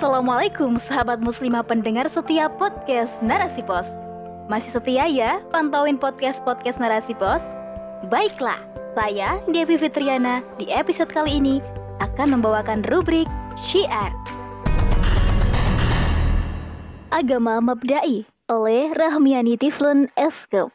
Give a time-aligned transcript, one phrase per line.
[0.00, 3.84] Assalamualaikum sahabat muslimah pendengar setia podcast Narasi Pos.
[4.48, 7.44] Masih setia ya pantauin podcast-podcast Narasi Pos?
[8.08, 8.56] Baiklah,
[8.96, 11.60] saya Devi Fitriana di episode kali ini
[12.00, 13.28] akan membawakan rubrik
[13.60, 14.08] Syiar.
[17.12, 20.72] Agama Mabdai oleh Rahmiani Tiflun Eskep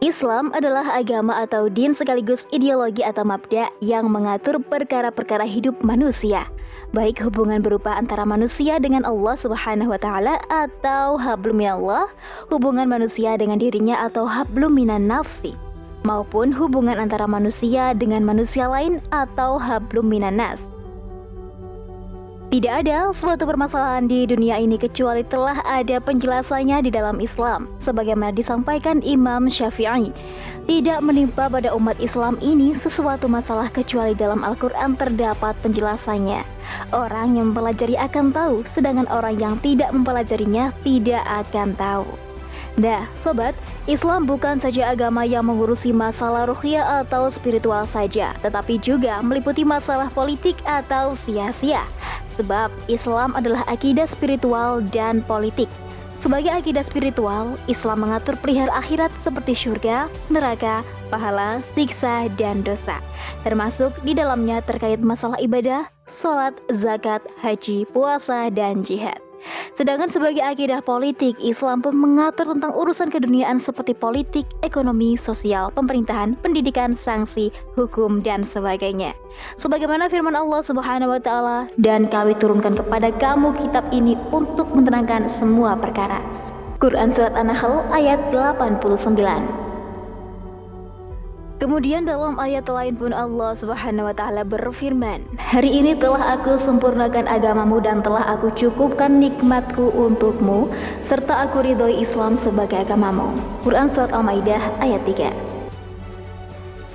[0.00, 6.48] Islam adalah agama atau din sekaligus ideologi atau mabda yang mengatur perkara-perkara hidup manusia,
[6.90, 12.10] baik hubungan berupa antara manusia dengan Allah Subhanahu wa taala atau hablum minallah,
[12.50, 15.54] hubungan manusia dengan dirinya atau hablum minan nafsi,
[16.02, 20.66] maupun hubungan antara manusia dengan manusia lain atau hablum minan nas.
[22.50, 28.34] Tidak ada suatu permasalahan di dunia ini kecuali telah ada penjelasannya di dalam Islam, sebagaimana
[28.34, 30.10] disampaikan Imam Syafi'i.
[30.66, 36.42] Tidak menimpa pada umat Islam ini sesuatu masalah kecuali dalam Al-Quran terdapat penjelasannya.
[36.90, 42.10] Orang yang mempelajari akan tahu, sedangkan orang yang tidak mempelajarinya tidak akan tahu.
[42.78, 43.54] Nah, sobat,
[43.90, 50.10] Islam bukan saja agama yang mengurusi masalah ruhiyah atau spiritual saja, tetapi juga meliputi masalah
[50.10, 51.86] politik atau sia-sia.
[52.40, 55.68] Sebab Islam adalah akidah spiritual dan politik.
[56.24, 60.80] Sebagai akidah spiritual, Islam mengatur perihal akhirat seperti surga, neraka,
[61.12, 63.00] pahala, siksa, dan dosa.
[63.44, 65.88] Termasuk di dalamnya terkait masalah ibadah,
[66.20, 69.20] sholat, zakat, haji, puasa, dan jihad.
[69.76, 76.36] Sedangkan sebagai akidah politik, Islam pun mengatur tentang urusan keduniaan seperti politik, ekonomi, sosial, pemerintahan,
[76.44, 79.16] pendidikan, sanksi, hukum, dan sebagainya.
[79.56, 85.30] Sebagaimana firman Allah Subhanahu wa taala, "Dan kami turunkan kepada kamu kitab ini untuk menerangkan
[85.32, 86.20] semua perkara."
[86.80, 89.69] Quran surat An-Nahl ayat 89.
[91.60, 97.28] Kemudian dalam ayat lain pun Allah Subhanahu wa taala berfirman, "Hari ini telah aku sempurnakan
[97.28, 100.72] agamamu dan telah aku cukupkan nikmatku untukmu
[101.04, 105.36] serta aku ridhoi Islam sebagai agamamu." Quran surat Al-Maidah ayat 3.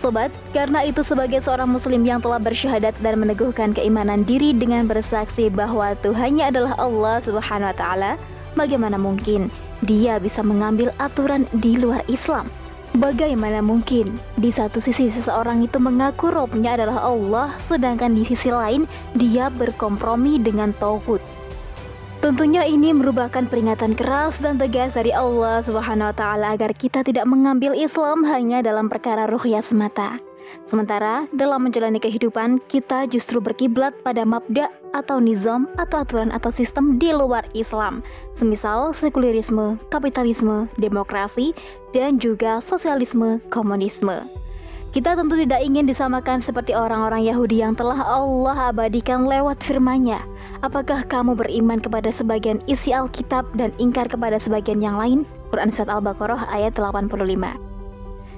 [0.01, 5.45] Sobat, karena itu sebagai seorang muslim yang telah bersyahadat dan meneguhkan keimanan diri dengan bersaksi
[5.45, 8.11] bahwa Tuhannya adalah Allah Subhanahu wa taala,
[8.57, 9.53] bagaimana mungkin
[9.85, 12.49] dia bisa mengambil aturan di luar Islam?
[12.95, 18.87] Bagaimana mungkin di satu sisi seseorang itu mengaku robnya adalah Allah, sedangkan di sisi lain
[19.19, 21.19] dia berkompromi dengan Tauhid?
[22.23, 27.27] Tentunya ini merupakan peringatan keras dan tegas dari Allah Subhanahu wa taala agar kita tidak
[27.27, 30.15] mengambil Islam hanya dalam perkara ruhiyah semata.
[30.75, 36.99] Sementara dalam menjalani kehidupan, kita justru berkiblat pada mabda atau nizam atau aturan atau sistem
[36.99, 38.03] di luar Islam,
[38.35, 41.55] semisal sekulerisme, kapitalisme, demokrasi,
[41.95, 44.27] dan juga sosialisme komunisme.
[44.91, 50.27] Kita tentu tidak ingin disamakan seperti orang-orang Yahudi yang telah Allah abadikan lewat firman-Nya.
[50.59, 55.23] Apakah kamu beriman kepada sebagian isi Alkitab dan ingkar kepada sebagian yang lain?
[55.55, 57.74] Quran Surat Al-Baqarah ayat 85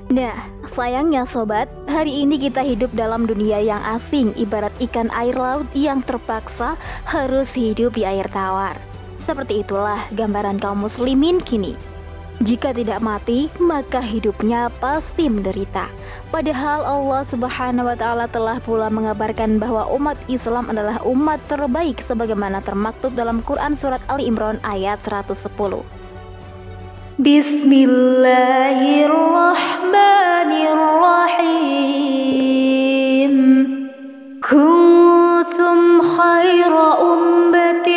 [0.07, 0.40] Nah,
[0.72, 6.00] sayangnya sobat, hari ini kita hidup dalam dunia yang asing ibarat ikan air laut yang
[6.00, 8.79] terpaksa harus hidup di air tawar.
[9.28, 11.75] Seperti itulah gambaran kaum muslimin kini.
[12.40, 15.91] Jika tidak mati, maka hidupnya pasti menderita.
[16.31, 22.63] Padahal Allah Subhanahu wa taala telah pula mengabarkan bahwa umat Islam adalah umat terbaik sebagaimana
[22.63, 25.97] termaktub dalam Quran surat Ali Imran ayat 110.
[27.19, 31.97] بسم الله الرحمن الرحيم
[34.51, 36.73] كنتم خير
[37.13, 37.88] أمة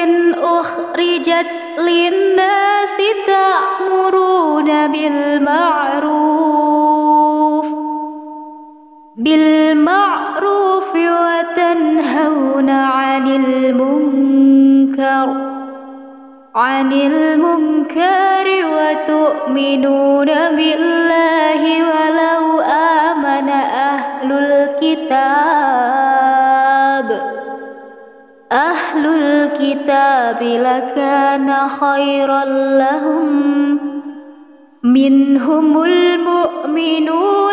[0.43, 6.21] أخرجت للناس تأمرون بالمعروف
[9.17, 14.20] بالمعروف وتنهون عن المنكر
[16.61, 25.31] عن المنكر وتؤمنون بالله ولو آمن أهل الكتاب
[28.53, 32.45] أهل الكتاب لكان خيرا
[32.79, 33.31] لهم
[34.83, 37.50] منهم المؤمنون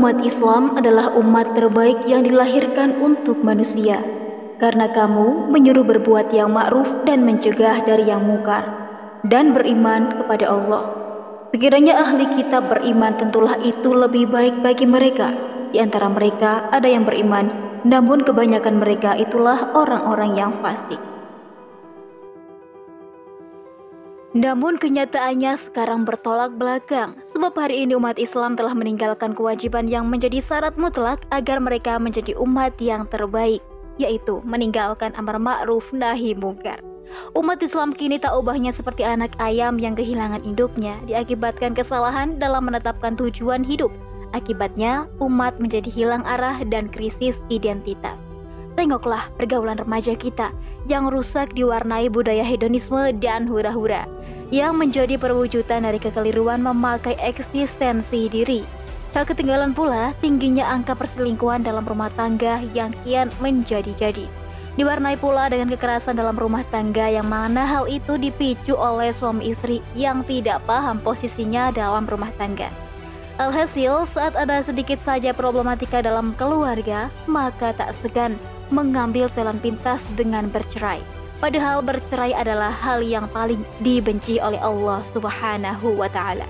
[0.00, 4.00] umat Islam adalah umat terbaik yang dilahirkan untuk manusia
[4.56, 8.64] karena kamu menyuruh berbuat yang ma'ruf dan mencegah dari yang mungkar
[9.28, 10.88] dan beriman kepada Allah.
[11.52, 15.36] Sekiranya ahli kitab beriman tentulah itu lebih baik bagi mereka.
[15.68, 17.52] Di antara mereka ada yang beriman,
[17.84, 21.19] namun kebanyakan mereka itulah orang-orang yang fasik.
[24.30, 30.38] Namun kenyataannya sekarang bertolak belakang, sebab hari ini umat Islam telah meninggalkan kewajiban yang menjadi
[30.38, 33.58] syarat mutlak agar mereka menjadi umat yang terbaik,
[33.98, 36.78] yaitu meninggalkan amar ma'ruf nahi mungkar.
[37.34, 43.18] Umat Islam kini tak ubahnya seperti anak ayam yang kehilangan induknya diakibatkan kesalahan dalam menetapkan
[43.18, 43.90] tujuan hidup.
[44.30, 48.14] Akibatnya, umat menjadi hilang arah dan krisis identitas.
[48.78, 50.54] Tengoklah pergaulan remaja kita
[50.88, 54.08] yang rusak diwarnai budaya hedonisme dan hura-hura
[54.50, 58.66] yang menjadi perwujudan dari kekeliruan memakai eksistensi diri.
[59.10, 64.26] Tak ketinggalan pula tingginya angka perselingkuhan dalam rumah tangga yang kian menjadi-jadi.
[64.78, 69.82] Diwarnai pula dengan kekerasan dalam rumah tangga yang mana hal itu dipicu oleh suami istri
[69.98, 72.70] yang tidak paham posisinya dalam rumah tangga.
[73.42, 78.38] Alhasil, saat ada sedikit saja problematika dalam keluarga, maka tak segan
[78.70, 81.02] mengambil jalan pintas dengan bercerai.
[81.38, 86.44] Padahal bercerai adalah hal yang paling dibenci oleh Allah Subhanahu wa taala.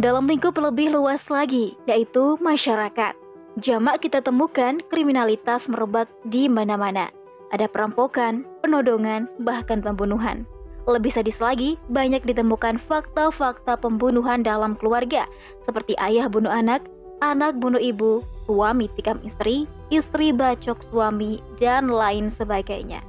[0.00, 3.12] Dalam lingkup lebih luas lagi, yaitu masyarakat.
[3.60, 7.12] Jamak kita temukan kriminalitas merebak di mana-mana.
[7.52, 10.48] Ada perampokan, penodongan, bahkan pembunuhan.
[10.88, 15.28] Lebih sadis lagi, banyak ditemukan fakta-fakta pembunuhan dalam keluarga,
[15.66, 16.80] seperti ayah bunuh anak,
[17.20, 23.04] anak bunuh ibu, suami tikam istri, istri bacok suami, dan lain sebagainya.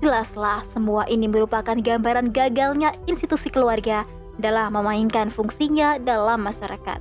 [0.00, 4.06] Jelaslah semua ini merupakan gambaran gagalnya institusi keluarga
[4.38, 7.00] dalam memainkan fungsinya dalam masyarakat.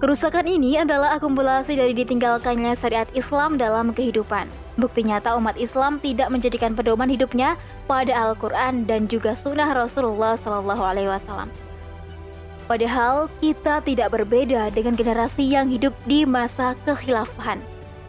[0.00, 4.48] Kerusakan ini adalah akumulasi dari ditinggalkannya syariat Islam dalam kehidupan.
[4.80, 11.69] Bukti nyata umat Islam tidak menjadikan pedoman hidupnya pada Al-Quran dan juga sunnah Rasulullah SAW.
[12.70, 17.58] Padahal kita tidak berbeda dengan generasi yang hidup di masa kekhilafahan.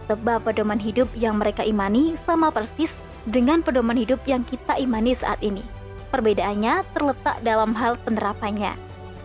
[0.06, 2.94] Sebab pedoman hidup yang mereka imani sama persis
[3.26, 5.66] dengan pedoman hidup yang kita imani saat ini.
[6.14, 8.78] Perbedaannya terletak dalam hal penerapannya.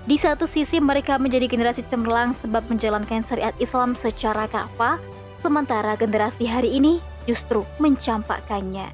[0.09, 4.97] Di satu sisi mereka menjadi generasi cemerlang sebab menjalankan syariat Islam secara kafah,
[5.45, 6.97] sementara generasi hari ini
[7.29, 8.89] justru mencampakkannya.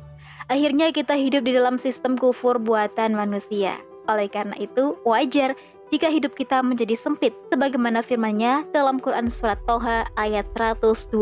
[0.50, 3.78] Akhirnya kita hidup di dalam sistem kufur buatan manusia.
[4.10, 5.54] Oleh karena itu, wajar
[5.92, 11.12] jika hidup kita menjadi sempit sebagaimana firman-Nya dalam Quran surat Toha ayat 124.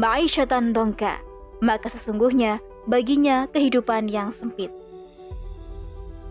[0.00, 1.20] Ma'isyatan dongka,
[1.60, 2.56] maka sesungguhnya
[2.88, 4.72] baginya kehidupan yang sempit.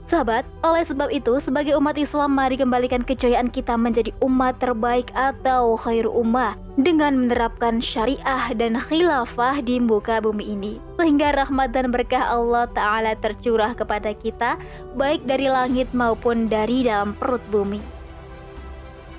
[0.05, 5.73] Sahabat, oleh sebab itu, sebagai umat Islam, mari kembalikan kejayaan kita menjadi umat terbaik atau
[5.81, 10.77] khairu ummah dengan menerapkan syariah dan khilafah di muka bumi ini.
[11.01, 14.61] Sehingga rahmat dan berkah Allah Ta'ala tercurah kepada kita,
[14.93, 17.81] baik dari langit maupun dari dalam perut bumi.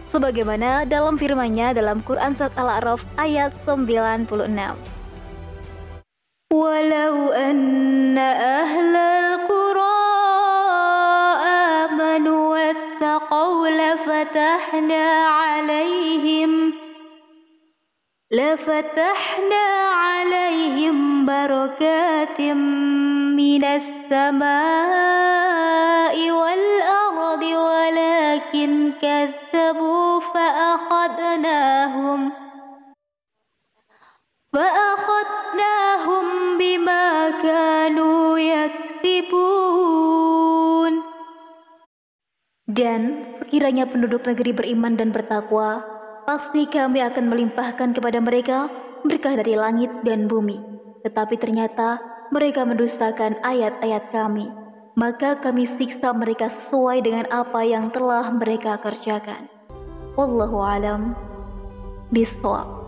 [0.06, 4.38] Sebagaimana dalam firman-Nya dalam Quran Surat Al-A'raf ayat 96.
[6.54, 8.28] Walau anna
[8.62, 8.85] ahlal
[14.36, 16.72] لفتحنا عليهم
[18.30, 24.56] لفتحنا عليهم بركات من السماء
[26.30, 32.32] والأرض ولكن كذبوا فأخذناهم
[34.52, 36.24] فأخذناهم
[36.58, 38.86] بما كانوا يكسبون.
[42.66, 45.86] Dan sekiranya penduduk negeri beriman dan bertakwa,
[46.26, 48.66] pasti kami akan melimpahkan kepada mereka
[49.06, 50.58] berkah dari langit dan bumi.
[51.06, 52.02] Tetapi ternyata
[52.34, 54.50] mereka mendustakan ayat-ayat kami.
[54.98, 59.46] Maka kami siksa mereka sesuai dengan apa yang telah mereka kerjakan.
[60.18, 61.14] Wallahu alam
[62.10, 62.85] bisawab.